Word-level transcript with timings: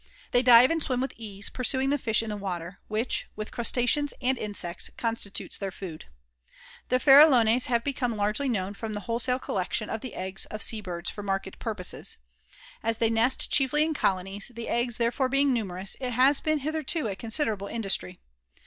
They 0.31 0.41
dive 0.41 0.71
and 0.71 0.81
swim 0.81 0.99
with 0.99 1.13
ease, 1.15 1.49
pursuing 1.51 1.91
the 1.91 1.99
fish 1.99 2.23
in 2.23 2.31
the 2.31 2.35
water, 2.35 2.79
which, 2.87 3.27
with 3.35 3.51
crustaceans 3.51 4.15
and 4.19 4.35
insects, 4.35 4.89
constitutes 4.97 5.59
their 5.59 5.69
food. 5.69 6.05
The 6.89 6.99
Farrallones 6.99 7.67
have 7.67 7.83
become 7.83 8.15
largely 8.17 8.49
known 8.49 8.73
from 8.73 8.95
the 8.95 9.01
wholesale 9.01 9.37
collection 9.37 9.91
of 9.91 10.01
the 10.01 10.15
eggs 10.15 10.45
of 10.47 10.63
sea 10.63 10.81
birds 10.81 11.11
for 11.11 11.21
market 11.21 11.59
purposes. 11.59 12.17
As 12.81 12.97
they 12.97 13.11
nest 13.11 13.51
chiefly 13.51 13.83
in 13.83 13.93
colonies, 13.93 14.49
the 14.51 14.69
eggs 14.69 14.97
therefore 14.97 15.29
being 15.29 15.53
numerous, 15.53 15.95
it 16.01 16.13
has 16.13 16.39
been, 16.41 16.57
hitherto, 16.61 17.05
a 17.07 17.15
considerable 17.15 17.67
industry. 17.67 18.17